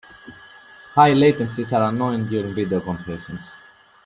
High 0.95 1.11
latencies 1.13 1.77
are 1.79 1.87
annoying 1.89 2.25
during 2.27 2.55
video 2.55 2.79
conferences. 2.79 3.51